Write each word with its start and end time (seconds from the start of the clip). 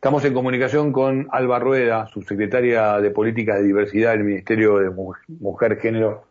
Estamos 0.00 0.24
en 0.24 0.32
comunicación 0.32 0.92
con 0.92 1.28
Alba 1.30 1.58
Rueda, 1.58 2.06
subsecretaria 2.06 2.98
de 3.00 3.10
Políticas 3.10 3.58
de 3.58 3.66
Diversidad 3.66 4.12
del 4.12 4.24
Ministerio 4.24 4.78
de 4.78 4.88
Mujer, 4.88 5.78
Género 5.78 6.24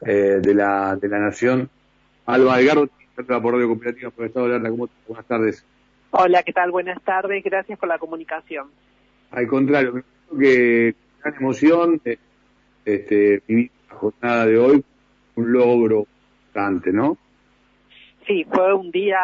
eh, 0.00 0.40
de, 0.40 0.54
la, 0.54 0.96
de 0.96 1.08
la 1.10 1.18
Nación. 1.18 1.68
Alba 2.24 2.58
Edgardo, 2.58 2.88
por 3.14 3.52
Radio 3.52 3.68
Cooperativa 3.68 4.08
por 4.08 4.24
el 4.24 4.28
Estado 4.28 4.48
de 4.48 4.70
¿Cómo 4.70 4.88
Buenas 5.06 5.26
tardes. 5.26 5.66
Hola, 6.12 6.42
¿qué 6.44 6.54
tal? 6.54 6.70
Buenas 6.70 7.02
tardes. 7.02 7.44
Gracias 7.44 7.78
por 7.78 7.90
la 7.90 7.98
comunicación. 7.98 8.68
Al 9.32 9.46
contrario, 9.48 10.02
me 10.30 10.40
que 10.40 10.94
gran 11.22 11.34
emoción 11.34 12.00
este, 12.86 13.42
vivir 13.46 13.70
la 13.90 13.96
jornada 13.96 14.46
de 14.46 14.58
hoy, 14.58 14.84
un 15.34 15.52
logro 15.52 16.06
grande, 16.54 16.90
¿no? 16.90 17.18
Sí, 18.26 18.46
fue 18.50 18.72
un 18.72 18.90
día 18.90 19.18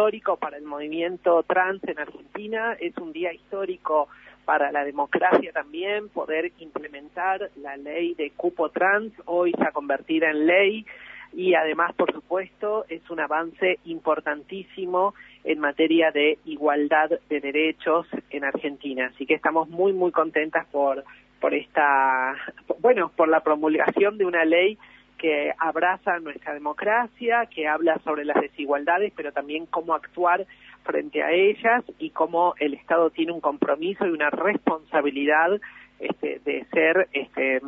histórico 0.00 0.36
para 0.38 0.56
el 0.56 0.64
movimiento 0.64 1.42
trans 1.42 1.84
en 1.84 1.98
Argentina, 1.98 2.72
es 2.80 2.96
un 2.96 3.12
día 3.12 3.34
histórico 3.34 4.08
para 4.46 4.72
la 4.72 4.82
democracia 4.82 5.52
también, 5.52 6.08
poder 6.08 6.52
implementar 6.58 7.50
la 7.56 7.76
ley 7.76 8.14
de 8.14 8.30
cupo 8.30 8.70
trans, 8.70 9.12
hoy 9.26 9.52
se 9.52 9.62
ha 9.62 9.72
convertido 9.72 10.26
en 10.26 10.46
ley 10.46 10.86
y 11.34 11.52
además, 11.54 11.92
por 11.96 12.10
supuesto, 12.14 12.86
es 12.88 13.10
un 13.10 13.20
avance 13.20 13.78
importantísimo 13.84 15.12
en 15.44 15.58
materia 15.58 16.10
de 16.12 16.38
igualdad 16.46 17.10
de 17.28 17.40
derechos 17.40 18.06
en 18.30 18.44
Argentina. 18.44 19.10
Así 19.12 19.26
que 19.26 19.34
estamos 19.34 19.68
muy, 19.68 19.92
muy 19.92 20.12
contentas 20.12 20.66
por, 20.72 21.04
por 21.40 21.52
esta, 21.52 22.36
bueno, 22.78 23.12
por 23.14 23.28
la 23.28 23.40
promulgación 23.40 24.16
de 24.16 24.24
una 24.24 24.46
ley 24.46 24.78
que 25.20 25.52
abraza 25.58 26.18
nuestra 26.18 26.54
democracia, 26.54 27.46
que 27.46 27.68
habla 27.68 27.98
sobre 28.04 28.24
las 28.24 28.40
desigualdades, 28.40 29.12
pero 29.14 29.32
también 29.32 29.66
cómo 29.66 29.94
actuar 29.94 30.46
frente 30.82 31.22
a 31.22 31.30
ellas 31.30 31.84
y 31.98 32.10
cómo 32.10 32.54
el 32.58 32.72
Estado 32.72 33.10
tiene 33.10 33.32
un 33.32 33.40
compromiso 33.40 34.06
y 34.06 34.10
una 34.10 34.30
responsabilidad 34.30 35.60
este, 35.98 36.40
de 36.44 36.64
ser, 36.72 37.08
este, 37.12 37.60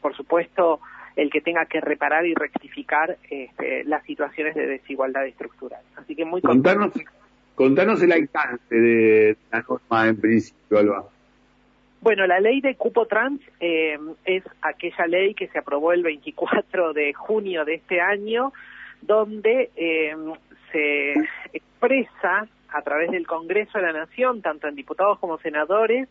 por 0.00 0.16
supuesto, 0.16 0.80
el 1.14 1.30
que 1.30 1.40
tenga 1.40 1.64
que 1.66 1.80
reparar 1.80 2.26
y 2.26 2.34
rectificar 2.34 3.18
este, 3.30 3.84
las 3.84 4.04
situaciones 4.04 4.56
de 4.56 4.66
desigualdad 4.66 5.26
estructural. 5.26 5.82
Así 5.94 6.16
que 6.16 6.24
muy 6.24 6.42
contanos, 6.42 6.92
contanos 7.54 8.02
el 8.02 8.10
alcance 8.10 8.74
de 8.74 9.36
la 9.52 9.64
norma 9.68 10.08
en 10.08 10.20
principio, 10.20 10.78
Alba. 10.78 11.04
Bueno, 12.00 12.26
la 12.26 12.40
ley 12.40 12.62
de 12.62 12.76
cupo 12.76 13.06
trans 13.06 13.40
eh, 13.60 13.98
es 14.24 14.42
aquella 14.62 15.06
ley 15.06 15.34
que 15.34 15.48
se 15.48 15.58
aprobó 15.58 15.92
el 15.92 16.02
24 16.02 16.94
de 16.94 17.12
junio 17.12 17.66
de 17.66 17.74
este 17.74 18.00
año, 18.00 18.54
donde 19.02 19.70
eh, 19.76 20.16
se 20.72 21.12
expresa 21.52 22.48
a 22.70 22.82
través 22.82 23.10
del 23.10 23.26
Congreso 23.26 23.78
de 23.78 23.84
la 23.84 23.92
Nación, 23.92 24.40
tanto 24.40 24.66
en 24.66 24.76
diputados 24.76 25.18
como 25.18 25.38
senadores, 25.38 26.08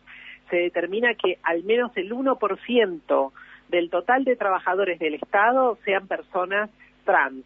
se 0.48 0.56
determina 0.56 1.14
que 1.14 1.38
al 1.42 1.64
menos 1.64 1.90
el 1.96 2.12
1% 2.12 3.32
del 3.68 3.90
total 3.90 4.24
de 4.24 4.36
trabajadores 4.36 4.98
del 5.00 5.14
Estado 5.14 5.76
sean 5.84 6.06
personas 6.06 6.70
trans. 7.04 7.44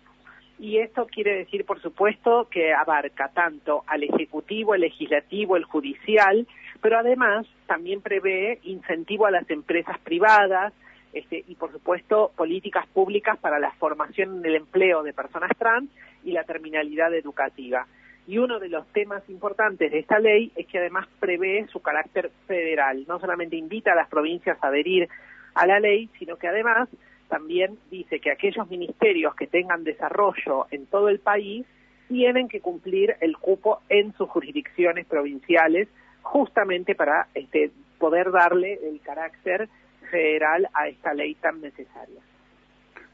Y 0.58 0.79
esto 0.79 1.06
quiere 1.06 1.34
decir, 1.34 1.64
por 1.64 1.81
supuesto, 1.81 2.48
que 2.51 2.73
abarca 2.73 3.29
tanto 3.29 3.84
al 3.86 4.03
Ejecutivo, 4.03 4.75
el 4.75 4.83
Legislativo, 4.83 5.56
el 5.56 5.64
Judicial, 5.64 6.47
pero 6.85 6.99
además 6.99 7.47
también 7.67 8.03
prevé 8.03 8.59
incentivo 8.65 9.25
a 9.25 9.31
las 9.31 9.49
empresas 9.49 9.99
privadas 10.01 10.75
este, 11.15 11.43
y, 11.49 11.55
por 11.55 11.73
supuesto, 11.73 12.31
políticas 12.37 12.87
públicas 12.89 13.39
para 13.39 13.59
la 13.59 13.73
formación 13.73 14.41
en 14.41 14.45
el 14.45 14.57
empleo 14.57 15.03
de 15.03 15.15
personas 15.15 15.51
trans 15.59 15.89
y 16.25 16.33
la 16.33 16.45
terminalidad 16.45 17.15
educativa. 17.15 17.87
Y 18.27 18.37
uno 18.37 18.59
de 18.59 18.69
los 18.69 18.87
temas 18.89 19.23
importantes 19.31 19.93
de 19.93 20.01
esta 20.01 20.19
ley 20.19 20.53
es 20.57 20.67
que 20.67 20.77
además 20.77 21.09
prevé 21.21 21.67
su 21.73 21.81
carácter 21.81 22.31
federal. 22.47 23.07
No 23.09 23.19
solamente 23.19 23.57
invita 23.57 23.93
a 23.93 23.97
las 23.97 24.11
provincias 24.11 24.59
a 24.61 24.67
adherir 24.67 25.09
a 25.55 25.67
la 25.67 25.81
ley, 25.81 26.11
sino 26.19 26.37
que 26.37 26.48
además 26.48 26.91
también 27.31 27.79
dice 27.91 28.21
que 28.21 28.31
aquellos 28.31 28.69
ministerios 28.69 29.35
que 29.37 29.47
tengan 29.47 29.85
desarrollo 29.85 30.67
en 30.70 30.85
todo 30.85 31.08
el 31.08 31.19
país 31.19 31.64
tienen 32.08 32.47
que 32.47 32.61
cumplir 32.61 33.17
el 33.23 33.39
cupo 33.39 33.81
en 33.89 34.13
sus 34.19 34.29
jurisdicciones 34.29 35.07
provinciales, 35.07 35.89
justamente 36.24 36.95
para 36.95 37.29
este, 37.35 37.70
poder 37.98 38.33
darle 38.33 38.80
el 38.83 39.01
carácter 39.01 39.68
federal 40.11 40.68
a 40.74 40.89
esta 40.89 41.14
ley 41.14 41.35
tan 41.36 41.61
necesaria. 41.61 42.20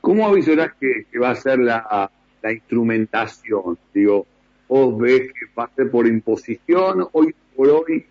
¿Cómo 0.00 0.26
avisarás 0.26 0.72
que, 0.74 1.06
va 1.18 1.30
a 1.30 1.34
ser 1.34 1.58
la, 1.58 2.10
instrumentación? 2.42 3.78
Digo, 3.92 4.26
vos 4.68 4.98
ves 4.98 5.32
que 5.32 5.46
va 5.58 5.64
a 5.64 5.74
ser 5.74 5.90
por 5.90 6.06
imposición, 6.06 7.06
hoy 7.12 7.34
por 7.54 7.68
hoy 7.68 8.06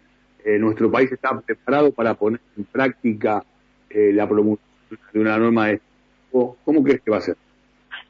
eh, 0.46 0.60
nuestro 0.60 0.92
país 0.92 1.12
está 1.12 1.40
preparado 1.42 1.92
para 1.92 2.14
poner 2.14 2.42
en 2.56 2.66
práctica 2.66 3.44
eh, 3.90 4.12
la 4.14 4.28
promulgación 4.28 5.00
de 5.14 5.20
una 5.20 5.38
norma 5.38 5.68
de 5.68 5.82
¿Cómo 6.32 6.84
crees 6.84 7.02
que 7.02 7.10
va 7.10 7.18
a 7.18 7.22
ser? 7.22 7.38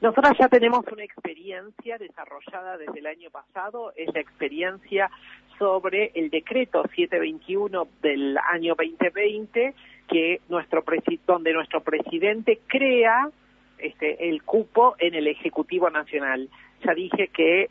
Nosotros 0.01 0.37
ya 0.39 0.47
tenemos 0.47 0.85
una 0.91 1.03
experiencia 1.03 1.97
desarrollada 1.97 2.77
desde 2.77 2.99
el 2.99 3.07
año 3.07 3.29
pasado, 3.31 3.91
es 3.97 4.13
la 4.13 4.21
experiencia 4.21 5.11
sobre 5.57 6.11
el 6.15 6.29
decreto 6.29 6.83
721 6.83 7.87
del 8.01 8.37
año 8.37 8.75
2020, 8.75 9.73
que 10.07 10.39
nuestro 10.47 10.85
donde 11.27 11.51
nuestro 11.51 11.81
presidente 11.81 12.59
crea 12.67 13.29
este, 13.77 14.29
el 14.29 14.41
cupo 14.43 14.95
en 14.99 15.15
el 15.15 15.27
Ejecutivo 15.27 15.89
Nacional. 15.89 16.49
Ya 16.85 16.93
dije 16.93 17.27
que 17.27 17.69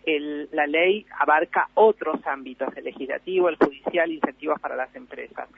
la 0.53 0.67
ley 0.67 1.07
abarca 1.19 1.71
otros 1.73 2.21
ámbitos, 2.27 2.77
el 2.77 2.85
legislativo, 2.85 3.49
el 3.49 3.57
judicial, 3.57 4.13
incentivos 4.13 4.61
para 4.61 4.77
las 4.77 4.95
empresas. 4.95 5.49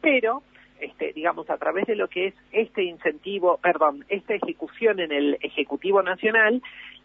Pero 0.00 0.44
este, 0.80 1.12
digamos, 1.12 1.48
a 1.50 1.58
través 1.58 1.86
de 1.86 1.96
lo 1.96 2.08
que 2.08 2.28
es 2.28 2.34
este 2.52 2.84
incentivo, 2.84 3.58
perdón, 3.58 4.04
esta 4.08 4.34
ejecución 4.34 5.00
en 5.00 5.12
el 5.12 5.38
Ejecutivo 5.40 6.02
Nacional, 6.02 6.62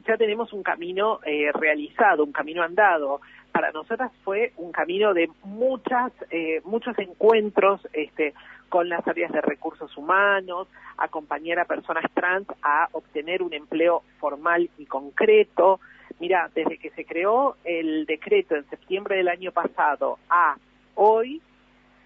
ya 0.07 0.17
tenemos 0.17 0.53
un 0.53 0.63
camino 0.63 1.19
eh, 1.25 1.51
realizado, 1.53 2.23
un 2.23 2.31
camino 2.31 2.63
andado. 2.63 3.21
Para 3.51 3.71
nosotras 3.71 4.11
fue 4.23 4.53
un 4.57 4.71
camino 4.71 5.13
de 5.13 5.29
muchas, 5.43 6.11
eh, 6.29 6.61
muchos 6.63 6.97
encuentros 6.99 7.81
este, 7.93 8.33
con 8.69 8.89
las 8.89 9.07
áreas 9.07 9.31
de 9.31 9.41
recursos 9.41 9.95
humanos, 9.97 10.67
acompañar 10.97 11.59
a 11.59 11.65
personas 11.65 12.03
trans 12.13 12.47
a 12.61 12.89
obtener 12.91 13.41
un 13.41 13.53
empleo 13.53 14.03
formal 14.19 14.69
y 14.77 14.85
concreto. 14.85 15.79
Mira, 16.19 16.49
desde 16.53 16.77
que 16.77 16.91
se 16.91 17.05
creó 17.05 17.57
el 17.63 18.05
decreto 18.05 18.55
en 18.55 18.69
septiembre 18.69 19.17
del 19.17 19.27
año 19.27 19.51
pasado 19.51 20.19
a 20.29 20.57
hoy, 20.95 21.41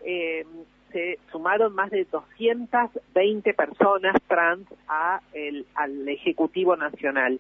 eh, 0.06 0.46
se 0.92 1.20
sumaron 1.32 1.74
más 1.74 1.92
de 1.92 2.06
220 2.06 3.54
personas 3.54 4.16
trans 4.28 4.68
a 4.88 5.22
el, 5.34 5.66
al 5.76 6.08
Ejecutivo 6.08 6.76
Nacional. 6.76 7.40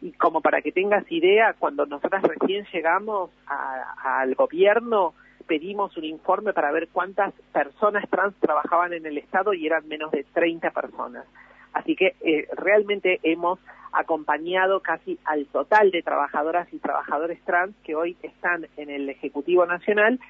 Y 0.00 0.12
como 0.12 0.40
para 0.40 0.62
que 0.62 0.72
tengas 0.72 1.10
idea, 1.10 1.54
cuando 1.58 1.86
nosotras 1.86 2.22
recién 2.22 2.66
llegamos 2.72 3.30
al 3.46 4.34
gobierno, 4.34 5.14
pedimos 5.46 5.96
un 5.96 6.04
informe 6.04 6.52
para 6.52 6.70
ver 6.70 6.88
cuántas 6.92 7.32
personas 7.52 8.08
trans 8.08 8.34
trabajaban 8.36 8.92
en 8.92 9.06
el 9.06 9.18
Estado 9.18 9.54
y 9.54 9.66
eran 9.66 9.88
menos 9.88 10.12
de 10.12 10.24
30 10.32 10.70
personas. 10.70 11.24
Así 11.72 11.96
que 11.96 12.14
eh, 12.20 12.46
realmente 12.56 13.18
hemos 13.22 13.58
acompañado 13.92 14.80
casi 14.80 15.18
al 15.24 15.46
total 15.46 15.90
de 15.90 16.02
trabajadoras 16.02 16.72
y 16.72 16.78
trabajadores 16.78 17.40
trans 17.44 17.74
que 17.84 17.94
hoy 17.94 18.16
están 18.22 18.68
en 18.76 18.90
el 18.90 19.08
Ejecutivo 19.08 19.66
Nacional 19.66 20.20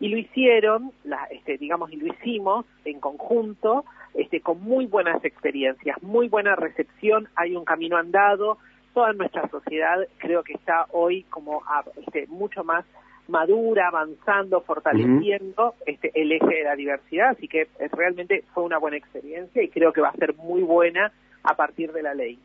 y 0.00 0.08
lo 0.08 0.18
hicieron, 0.18 0.92
la, 1.04 1.24
este, 1.30 1.56
digamos, 1.58 1.92
y 1.92 1.96
lo 1.96 2.06
hicimos 2.06 2.66
en 2.84 3.00
conjunto, 3.00 3.84
este, 4.14 4.40
con 4.40 4.62
muy 4.62 4.86
buenas 4.86 5.24
experiencias, 5.24 6.02
muy 6.02 6.28
buena 6.28 6.56
recepción, 6.56 7.28
hay 7.34 7.56
un 7.56 7.64
camino 7.64 7.96
andado, 7.96 8.58
toda 8.94 9.12
nuestra 9.12 9.48
sociedad 9.48 10.06
creo 10.18 10.42
que 10.42 10.54
está 10.54 10.86
hoy 10.92 11.22
como 11.24 11.62
este, 12.06 12.26
mucho 12.28 12.64
más 12.64 12.84
madura, 13.28 13.88
avanzando, 13.88 14.60
fortaleciendo 14.60 15.74
este, 15.84 16.12
el 16.14 16.32
eje 16.32 16.46
de 16.54 16.64
la 16.64 16.76
diversidad, 16.76 17.30
así 17.30 17.48
que 17.48 17.68
realmente 17.92 18.44
fue 18.54 18.64
una 18.64 18.78
buena 18.78 18.96
experiencia 18.96 19.62
y 19.62 19.68
creo 19.68 19.92
que 19.92 20.00
va 20.00 20.08
a 20.08 20.16
ser 20.16 20.34
muy 20.36 20.62
buena 20.62 21.12
a 21.42 21.54
partir 21.54 21.92
de 21.92 22.02
la 22.02 22.14
ley. 22.14 22.38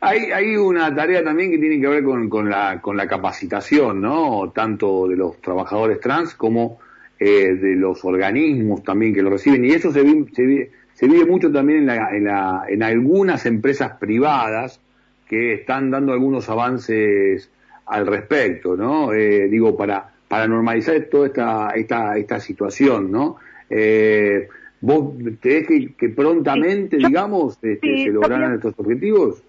Hay, 0.00 0.32
hay 0.32 0.56
una 0.56 0.94
tarea 0.94 1.22
también 1.22 1.50
que 1.50 1.58
tiene 1.58 1.80
que 1.80 1.88
ver 1.88 2.04
con, 2.04 2.28
con, 2.28 2.50
la, 2.50 2.80
con 2.80 2.96
la 2.96 3.06
capacitación, 3.06 4.00
¿no? 4.00 4.50
Tanto 4.54 5.06
de 5.08 5.16
los 5.16 5.40
trabajadores 5.40 6.00
trans 6.00 6.34
como 6.34 6.78
eh, 7.18 7.54
de 7.54 7.76
los 7.76 8.04
organismos 8.04 8.82
también 8.82 9.14
que 9.14 9.22
lo 9.22 9.30
reciben. 9.30 9.64
Y 9.64 9.70
eso 9.70 9.92
se, 9.92 10.02
vive, 10.02 10.30
se, 10.34 10.70
se 10.94 11.06
vive 11.06 11.24
mucho 11.24 11.52
también 11.52 11.80
en, 11.80 11.86
la, 11.86 12.16
en, 12.16 12.24
la, 12.24 12.64
en 12.68 12.82
algunas 12.82 13.46
empresas 13.46 13.92
privadas 13.98 14.80
que 15.28 15.54
están 15.54 15.90
dando 15.90 16.12
algunos 16.12 16.48
avances 16.50 17.48
al 17.86 18.06
respecto, 18.06 18.76
¿no? 18.76 19.12
Eh, 19.12 19.48
digo, 19.48 19.76
para, 19.76 20.10
para 20.28 20.48
normalizar 20.48 21.00
toda 21.10 21.28
esta, 21.28 21.70
esta, 21.70 22.16
esta 22.18 22.40
situación, 22.40 23.10
¿no? 23.10 23.36
Eh, 23.70 24.48
¿Vos 24.80 25.14
crees 25.40 25.68
que, 25.68 25.94
que 25.94 26.08
prontamente, 26.08 26.96
digamos, 26.96 27.56
este, 27.62 28.04
se 28.04 28.10
lograran 28.10 28.54
estos 28.54 28.74
objetivos? 28.76 29.42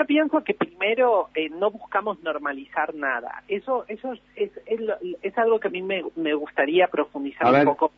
Yo 0.00 0.06
pienso 0.06 0.42
que 0.42 0.54
primero 0.54 1.28
eh, 1.34 1.50
no 1.50 1.70
buscamos 1.70 2.22
normalizar 2.22 2.94
nada. 2.94 3.42
Eso, 3.48 3.84
eso 3.86 4.14
es, 4.34 4.50
es, 4.64 5.38
algo 5.38 5.60
que 5.60 5.68
a 5.68 5.70
mí 5.70 5.82
me, 5.82 6.02
me 6.16 6.32
gustaría 6.32 6.86
profundizar 6.86 7.52
un 7.52 7.64
poco, 7.66 7.92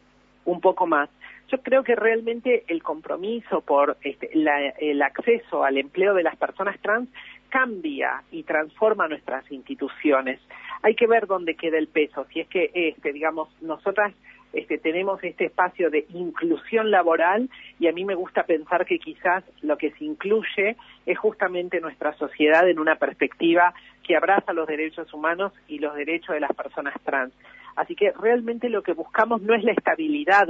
un 0.45 0.61
poco 0.61 0.85
más. 0.89 1.09
Yo 1.47 1.63
creo 1.63 1.85
que 1.85 1.95
realmente 1.95 2.65
el 2.67 2.83
compromiso 2.83 3.61
por 3.61 3.99
este, 4.03 4.33
el 4.33 5.01
acceso 5.01 5.63
al 5.63 5.79
empleo 5.79 6.13
de 6.15 6.25
las 6.25 6.35
personas 6.35 6.77
trans 6.81 7.09
cambia 7.51 8.25
y 8.33 8.43
transforma 8.43 9.07
nuestras 9.07 9.49
instituciones. 9.53 10.41
Hay 10.83 10.97
que 10.97 11.07
ver 11.07 11.29
dónde 11.29 11.55
queda 11.55 11.79
el 11.79 11.87
peso. 11.87 12.27
Si 12.33 12.41
es 12.41 12.49
que, 12.49 12.73
este, 12.75 13.13
digamos, 13.13 13.49
nosotras 13.61 14.13
este, 14.53 14.79
tenemos 14.79 15.23
este 15.25 15.47
espacio 15.47 15.91
de 15.91 16.07
inclusión 16.11 16.91
laboral 16.91 17.49
y 17.79 17.89
a 17.89 17.93
mí 17.93 18.05
me 18.05 18.15
gusta 18.15 18.45
pensar 18.45 18.85
que 18.85 18.99
quizás 18.99 19.45
lo 19.63 19.79
que 19.79 19.93
se 19.93 20.05
incluye 20.05 20.77
es 21.07 21.19
justamente 21.19 21.81
nuestra 21.81 22.13
sociedad 22.15 22.69
en 22.69 22.79
una 22.79 22.97
perspectiva 22.97 23.73
que 24.03 24.17
abraza 24.17 24.53
los 24.53 24.67
derechos 24.67 25.13
humanos 25.15 25.53
y 25.69 25.79
los 25.79 25.95
derechos 25.95 26.35
de 26.35 26.41
las 26.41 26.53
personas 26.55 26.95
trans. 27.05 27.33
Así 27.77 27.95
que 27.95 28.13
realmente 28.13 28.69
lo 28.69 28.83
que 28.83 28.93
buscamos 28.93 29.41
no 29.41 29.55
es 29.55 29.65
la 29.65 29.73
estabilidad 29.73 30.47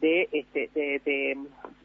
de, 0.00 0.28
este, 0.32 0.68
de, 0.74 1.38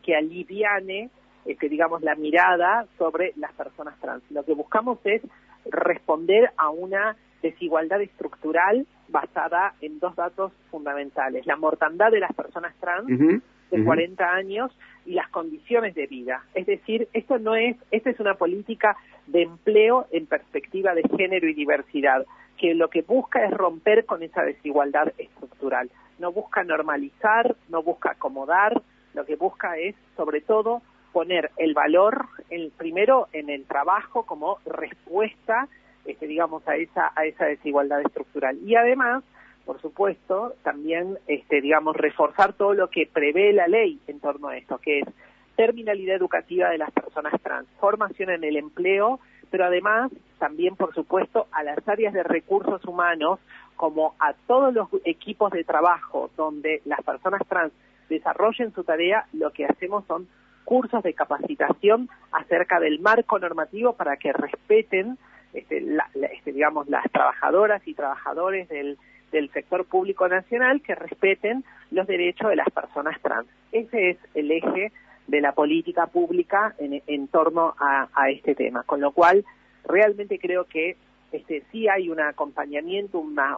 que 0.03 0.15
aliviane 0.15 1.09
este, 1.45 1.69
digamos, 1.69 2.01
la 2.03 2.15
mirada 2.15 2.85
sobre 2.97 3.33
las 3.35 3.51
personas 3.53 3.99
trans. 3.99 4.23
Lo 4.29 4.43
que 4.43 4.53
buscamos 4.53 4.99
es 5.05 5.21
responder 5.65 6.51
a 6.57 6.69
una 6.69 7.15
desigualdad 7.41 8.01
estructural 8.01 8.85
basada 9.09 9.73
en 9.81 9.99
dos 9.99 10.15
datos 10.15 10.51
fundamentales, 10.69 11.45
la 11.45 11.55
mortandad 11.55 12.11
de 12.11 12.19
las 12.19 12.33
personas 12.33 12.73
trans 12.79 13.07
de 13.07 13.83
40 13.83 14.33
años 14.33 14.71
y 15.05 15.13
las 15.13 15.29
condiciones 15.29 15.95
de 15.95 16.07
vida. 16.07 16.43
Es 16.53 16.65
decir, 16.65 17.07
esto 17.13 17.39
no 17.39 17.55
es, 17.55 17.77
esta 17.91 18.09
es 18.09 18.19
una 18.19 18.35
política 18.35 18.97
de 19.27 19.43
empleo 19.43 20.07
en 20.11 20.25
perspectiva 20.25 20.93
de 20.93 21.03
género 21.17 21.47
y 21.47 21.53
diversidad, 21.53 22.25
que 22.57 22.73
lo 22.75 22.89
que 22.89 23.01
busca 23.01 23.43
es 23.45 23.51
romper 23.51 24.05
con 24.05 24.23
esa 24.23 24.43
desigualdad 24.43 25.13
estructural. 25.17 25.89
No 26.19 26.31
busca 26.31 26.63
normalizar, 26.63 27.55
no 27.69 27.81
busca 27.81 28.11
acomodar, 28.11 28.81
lo 29.13 29.25
que 29.25 29.35
busca 29.35 29.77
es, 29.77 29.95
sobre 30.15 30.41
todo, 30.41 30.81
poner 31.11 31.51
el 31.57 31.73
valor, 31.73 32.27
el 32.51 32.71
primero, 32.71 33.27
en 33.33 33.49
el 33.49 33.65
trabajo 33.65 34.23
como 34.23 34.59
respuesta 34.65 35.67
este, 36.05 36.27
digamos, 36.27 36.67
a 36.67 36.75
esa, 36.75 37.11
a 37.15 37.25
esa 37.25 37.45
desigualdad 37.45 38.01
estructural. 38.01 38.57
Y 38.65 38.75
además, 38.75 39.23
por 39.65 39.79
supuesto, 39.81 40.53
también, 40.63 41.17
este, 41.27 41.61
digamos, 41.61 41.95
reforzar 41.95 42.53
todo 42.53 42.73
lo 42.73 42.89
que 42.89 43.07
prevé 43.11 43.53
la 43.53 43.67
ley 43.67 43.99
en 44.07 44.19
torno 44.19 44.47
a 44.49 44.57
esto, 44.57 44.79
que 44.79 44.99
es 44.99 45.07
terminalidad 45.55 46.15
educativa 46.15 46.69
de 46.69 46.79
las 46.79 46.91
personas 46.91 47.39
trans, 47.41 47.67
formación 47.79 48.31
en 48.31 48.43
el 48.43 48.57
empleo, 48.57 49.19
pero 49.51 49.65
además 49.65 50.11
también, 50.39 50.75
por 50.75 50.93
supuesto, 50.95 51.47
a 51.51 51.63
las 51.63 51.87
áreas 51.87 52.13
de 52.13 52.23
recursos 52.23 52.83
humanos, 52.85 53.39
como 53.75 54.15
a 54.19 54.33
todos 54.47 54.73
los 54.73 54.87
equipos 55.05 55.51
de 55.51 55.63
trabajo 55.63 56.31
donde 56.37 56.81
las 56.85 57.01
personas 57.03 57.41
trans 57.47 57.73
desarrollen 58.09 58.73
su 58.73 58.83
tarea, 58.83 59.25
lo 59.33 59.51
que 59.51 59.65
hacemos 59.65 60.05
son 60.07 60.27
cursos 60.63 61.03
de 61.03 61.13
capacitación 61.13 62.09
acerca 62.31 62.79
del 62.79 62.99
marco 62.99 63.39
normativo 63.39 63.93
para 63.93 64.17
que 64.17 64.33
respeten 64.33 65.17
este, 65.53 65.85
este, 66.31 66.53
digamos, 66.53 66.87
las 66.87 67.03
trabajadoras 67.11 67.85
y 67.85 67.93
trabajadores 67.93 68.69
del, 68.69 68.97
del 69.31 69.49
sector 69.51 69.85
público 69.85 70.27
nacional 70.27 70.81
que 70.81 70.95
respeten 70.95 71.63
los 71.89 72.07
derechos 72.07 72.49
de 72.49 72.55
las 72.55 72.69
personas 72.69 73.19
trans. 73.21 73.47
Ese 73.71 74.11
es 74.11 74.17
el 74.33 74.51
eje 74.51 74.91
de 75.27 75.41
la 75.41 75.51
política 75.51 76.07
pública 76.07 76.73
en, 76.77 77.01
en 77.05 77.27
torno 77.27 77.75
a, 77.79 78.07
este 78.29 78.55
tema, 78.55 78.83
con 78.83 79.01
lo 79.01 79.11
cual 79.11 79.45
realmente 79.85 80.39
creo 80.39 80.65
que 80.65 80.95
este, 81.31 81.63
sí 81.71 81.87
hay 81.87 82.09
un 82.09 82.19
acompañamiento, 82.19 83.19
una 83.19 83.57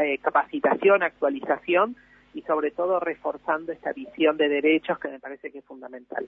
eh, 0.00 0.18
capacitación, 0.18 1.02
actualización 1.02 1.96
y 2.34 2.42
sobre 2.42 2.70
todo 2.70 3.00
reforzando 3.00 3.72
esta 3.72 3.92
visión 3.92 4.36
de 4.36 4.48
derechos 4.48 4.98
que 4.98 5.08
me 5.08 5.18
parece 5.18 5.50
que 5.50 5.58
es 5.58 5.64
fundamental. 5.64 6.26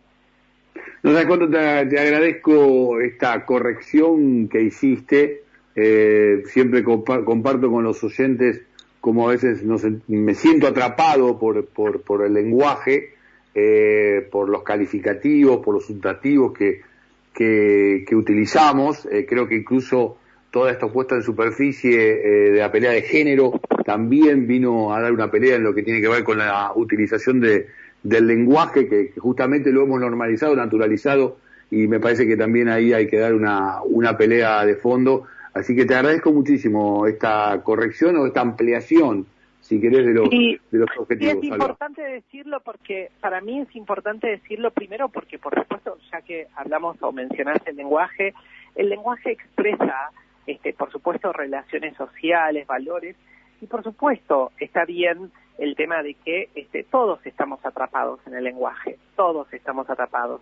No 1.02 1.17
sé 1.17 1.26
cuánto 1.26 1.49
te, 1.49 1.58
agradezco 1.58 3.00
esta 3.00 3.44
corrección 3.44 4.49
que 4.49 4.62
hiciste. 4.62 5.44
Eh, 5.75 6.43
siempre 6.47 6.82
comparto 6.82 7.70
con 7.70 7.85
los 7.85 8.02
oyentes 8.02 8.62
como 9.00 9.29
a 9.29 9.32
veces 9.32 9.62
me 10.08 10.35
siento 10.35 10.67
atrapado 10.67 11.38
por, 11.38 11.64
por, 11.67 12.23
el 12.23 12.35
lenguaje, 12.35 13.14
eh, 13.55 14.29
por 14.31 14.50
los 14.50 14.62
calificativos, 14.62 15.64
por 15.64 15.75
los 15.75 15.87
sustantivos 15.87 16.53
que 16.53 18.14
utilizamos. 18.14 19.06
Eh, 19.11 19.25
creo 19.26 19.49
que 19.49 19.56
incluso 19.56 20.19
toda 20.50 20.70
esta 20.70 20.88
puesta 20.88 21.14
en 21.14 21.23
superficie 21.23 21.96
de 21.96 22.58
la 22.58 22.70
pelea 22.70 22.91
de 22.91 23.03
género 23.03 23.53
también 23.85 24.47
vino 24.47 24.94
a 24.94 25.00
dar 25.00 25.12
una 25.12 25.31
pelea 25.31 25.56
en 25.56 25.65
lo 25.65 25.75
que 25.75 25.82
tiene 25.82 26.00
que 26.00 26.09
ver 26.09 26.25
con 26.25 26.38
la 26.38 26.73
utilización 26.75 27.41
de, 27.41 27.69
del 28.03 28.27
lenguaje 28.27 28.88
que, 28.88 29.12
justamente 29.19 29.73
lo 29.73 29.82
hemos 29.82 30.00
normalizado, 30.00 30.56
naturalizado 30.56 31.38
y 31.71 31.87
me 31.87 32.00
parece 32.00 32.27
que 32.27 32.37
también 32.37 32.69
ahí 32.69 32.93
hay 32.93 33.06
que 33.06 33.19
dar 33.19 33.35
una, 33.35 33.82
una 33.82 34.17
pelea 34.17 34.65
de 34.65 34.77
fondo. 34.77 35.25
Así 35.55 35.75
que 35.75 35.85
te 35.85 35.94
agradezco 35.94 36.32
muchísimo 36.32 37.06
esta 37.06 37.61
corrección 37.62 38.17
o 38.17 38.27
esta 38.27 38.41
ampliación, 38.41 39.27
si 39.61 39.81
querés, 39.81 40.06
de 40.06 40.15
los, 40.15 40.31
de 40.31 40.59
los 40.71 40.88
objetivos. 40.97 41.37
es 41.43 41.44
importante 41.44 42.03
decirlo 42.03 42.61
porque, 42.61 43.11
para 43.21 43.41
mí 43.41 43.61
es 43.61 43.77
importante 43.77 44.27
decirlo 44.29 44.71
primero 44.71 45.09
porque, 45.09 45.38
por 45.38 45.55
supuesto, 45.55 45.99
ya 46.11 46.23
que 46.23 46.47
hablamos 46.56 46.97
o 47.03 47.12
mencionaste 47.12 47.71
el 47.71 47.77
lenguaje, 47.77 48.35
el 48.75 48.88
lenguaje 48.88 49.32
expresa, 49.32 50.11
este, 50.47 50.73
por 50.73 50.91
supuesto, 50.91 51.32
relaciones 51.32 51.97
sociales, 51.97 52.67
valores, 52.67 53.17
y 53.60 53.66
por 53.66 53.82
supuesto 53.82 54.52
está 54.58 54.84
bien 54.84 55.30
el 55.58 55.76
tema 55.76 56.02
de 56.02 56.14
que 56.14 56.48
este, 56.54 56.84
todos 56.84 57.24
estamos 57.26 57.64
atrapados 57.64 58.20
en 58.26 58.34
el 58.34 58.44
lenguaje, 58.44 58.98
todos 59.16 59.52
estamos 59.52 59.88
atrapados, 59.90 60.40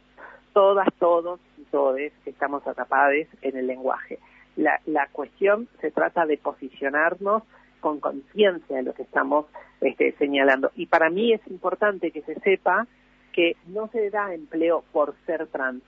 todas, 0.53 0.89
todos 0.99 1.41
y 1.57 1.63
todes 1.65 2.13
estamos 2.25 2.67
atrapados 2.67 3.27
en 3.43 3.57
el 3.57 3.67
lenguaje. 3.67 4.19
La, 4.57 4.81
la 4.87 5.09
cuestión 5.09 5.69
se 5.81 5.91
trata 5.91 6.27
de 6.27 6.39
posicionarnos 6.39 7.43
con 7.81 8.01
conciencia 8.01 8.77
de 8.77 8.83
lo 8.83 8.95
que 8.95 9.03
estamos 9.03 9.47
este, 9.81 10.13
señalando. 10.19 10.71
Y 10.77 10.87
para 10.87 11.11
mí 11.11 11.33
es 11.33 11.41
importante 11.49 12.11
que 12.11 12.23
se 12.23 12.35
sepa 12.41 12.87
que 13.33 13.57
no 13.67 13.89
se 13.89 14.11
da 14.11 14.35
empleo 14.35 14.85
por 14.93 15.15
ser 15.27 15.47
trans, 15.49 15.83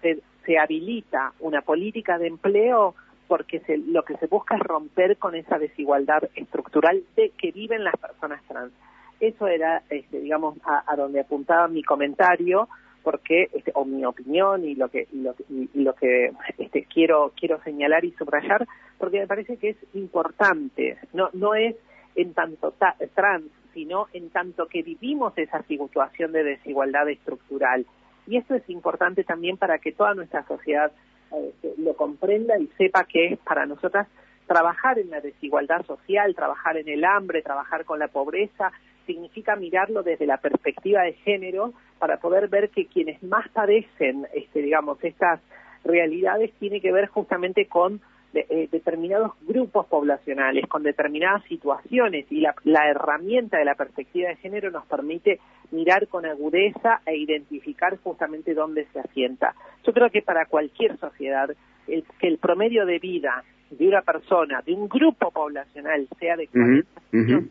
se, 0.00 0.20
se 0.44 0.58
habilita 0.58 1.32
una 1.40 1.62
política 1.62 2.18
de 2.18 2.28
empleo 2.28 2.94
porque 3.26 3.62
lo 3.86 4.02
que 4.02 4.16
se 4.16 4.26
busca 4.26 4.56
es 4.56 4.62
romper 4.62 5.16
con 5.16 5.34
esa 5.34 5.58
desigualdad 5.58 6.24
estructural 6.34 7.02
de 7.16 7.30
que 7.30 7.52
viven 7.52 7.84
las 7.84 7.96
personas 7.96 8.42
trans. 8.46 8.72
Eso 9.20 9.46
era, 9.46 9.82
este, 9.90 10.20
digamos, 10.20 10.56
a, 10.64 10.96
donde 10.96 11.20
apuntaba 11.20 11.68
mi 11.68 11.82
comentario, 11.82 12.68
porque 13.02 13.48
este, 13.52 13.70
o 13.74 13.84
mi 13.84 14.04
opinión 14.04 14.64
y 14.64 14.74
lo 14.74 14.88
que 14.88 15.06
y 15.12 15.20
lo, 15.20 15.34
y, 15.48 15.68
lo 15.74 15.94
que 15.94 16.32
este, 16.58 16.84
quiero 16.84 17.32
quiero 17.38 17.62
señalar 17.62 18.04
y 18.04 18.12
subrayar, 18.12 18.66
porque 18.98 19.20
me 19.20 19.26
parece 19.26 19.56
que 19.56 19.70
es 19.70 19.76
importante. 19.94 20.98
No 21.12 21.30
no 21.32 21.54
es 21.54 21.76
en 22.16 22.34
tanto 22.34 22.74
trans, 23.14 23.44
sino 23.72 24.06
en 24.12 24.30
tanto 24.30 24.66
que 24.66 24.82
vivimos 24.82 25.36
esa 25.36 25.62
situación 25.64 26.32
de 26.32 26.44
desigualdad 26.44 27.08
estructural. 27.08 27.86
Y 28.26 28.38
eso 28.38 28.54
es 28.54 28.68
importante 28.70 29.24
también 29.24 29.56
para 29.58 29.78
que 29.78 29.92
toda 29.92 30.14
nuestra 30.14 30.46
sociedad 30.46 30.92
eh, 31.36 31.74
lo 31.78 31.94
comprenda 31.94 32.58
y 32.58 32.66
sepa 32.78 33.04
que 33.04 33.26
es 33.26 33.38
para 33.38 33.66
nosotras 33.66 34.08
trabajar 34.46 34.98
en 34.98 35.10
la 35.10 35.20
desigualdad 35.20 35.84
social, 35.86 36.34
trabajar 36.34 36.76
en 36.76 36.88
el 36.88 37.04
hambre, 37.04 37.42
trabajar 37.42 37.84
con 37.84 37.98
la 37.98 38.08
pobreza, 38.08 38.72
significa 39.06 39.56
mirarlo 39.56 40.02
desde 40.02 40.26
la 40.26 40.38
perspectiva 40.38 41.02
de 41.02 41.14
género 41.14 41.72
para 41.98 42.18
poder 42.18 42.48
ver 42.48 42.70
que 42.70 42.86
quienes 42.86 43.22
más 43.22 43.48
padecen, 43.50 44.26
este, 44.34 44.60
digamos, 44.60 45.02
estas 45.02 45.40
realidades 45.84 46.52
tiene 46.58 46.80
que 46.80 46.92
ver 46.92 47.08
justamente 47.08 47.66
con 47.66 48.00
eh, 48.34 48.68
determinados 48.70 49.32
grupos 49.42 49.86
poblacionales, 49.86 50.66
con 50.66 50.82
determinadas 50.82 51.44
situaciones 51.44 52.26
y 52.30 52.40
la, 52.40 52.54
la, 52.64 52.88
herramienta 52.88 53.58
de 53.58 53.64
la 53.64 53.74
perspectiva 53.74 54.28
de 54.28 54.36
género 54.36 54.70
nos 54.70 54.84
permite 54.86 55.40
mirar 55.70 56.08
con 56.08 56.26
agudeza 56.26 57.00
e 57.06 57.16
identificar 57.16 57.96
justamente 57.98 58.54
dónde 58.54 58.86
se 58.92 59.00
asienta. 59.00 59.54
Yo 59.84 59.92
creo 59.92 60.10
que 60.10 60.22
para 60.22 60.46
cualquier 60.46 60.98
sociedad, 60.98 61.50
el, 61.86 62.04
que 62.18 62.28
el 62.28 62.38
promedio 62.38 62.86
de 62.86 62.98
vida 62.98 63.44
de 63.70 63.88
una 63.88 64.02
persona, 64.02 64.62
de 64.62 64.72
un 64.74 64.88
grupo 64.88 65.30
poblacional 65.30 66.06
sea 66.18 66.36
de 66.36 66.48
40 66.48 66.88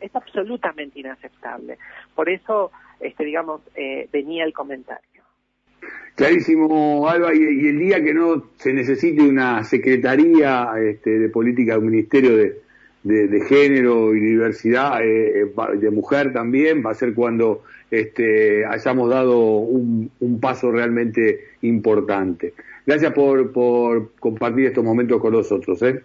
es 0.01 0.15
absolutamente 0.15 0.99
inaceptable. 0.99 1.77
Por 2.15 2.29
eso, 2.29 2.71
este, 2.99 3.25
digamos, 3.25 3.61
eh, 3.75 4.07
venía 4.11 4.43
el 4.43 4.53
comentario. 4.53 5.22
Clarísimo, 6.15 7.07
Alba, 7.07 7.33
y, 7.33 7.67
el 7.67 7.79
día 7.79 8.03
que 8.03 8.13
no 8.13 8.43
se 8.57 8.71
necesite 8.71 9.21
una 9.21 9.63
secretaría 9.63 10.71
este, 10.79 11.17
de 11.17 11.29
política, 11.29 11.77
un 11.77 11.87
ministerio 11.87 12.37
de, 12.37 12.61
de, 13.03 13.41
género 13.41 14.13
y 14.13 14.19
diversidad 14.19 15.01
eh, 15.03 15.51
de 15.75 15.91
mujer 15.91 16.31
también, 16.31 16.83
va 16.85 16.91
a 16.91 16.95
ser 16.95 17.13
cuando 17.13 17.63
este, 17.89 18.65
hayamos 18.65 19.09
dado 19.09 19.39
un, 19.39 20.11
paso 20.39 20.71
realmente 20.71 21.39
importante. 21.61 22.53
Gracias 22.85 23.11
por, 23.13 23.51
por 23.51 24.13
compartir 24.19 24.67
estos 24.67 24.83
momentos 24.83 25.19
con 25.19 25.33
nosotros. 25.33 25.81
¿eh? 25.83 26.01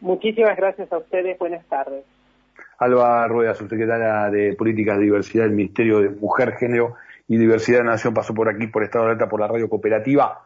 Muchísimas 0.00 0.56
gracias 0.56 0.92
a 0.92 0.98
ustedes. 0.98 1.38
Buenas 1.38 1.64
tardes. 1.66 2.04
Alba 2.78 3.28
Rueda, 3.28 3.54
subsecretaria 3.54 4.30
de 4.30 4.54
Políticas 4.54 4.98
de 4.98 5.04
Diversidad 5.04 5.44
del 5.44 5.52
Ministerio 5.52 6.00
de 6.00 6.10
Mujer, 6.10 6.54
Género 6.54 6.96
y 7.32 7.38
Diversidad 7.38 7.78
de 7.78 7.84
Nación, 7.84 8.12
pasó 8.12 8.34
por 8.34 8.50
aquí, 8.50 8.66
por 8.66 8.84
Estado 8.84 9.06
de 9.06 9.12
Alerta, 9.12 9.30
por 9.30 9.40
la 9.40 9.48
radio 9.48 9.66
cooperativa. 9.66 10.42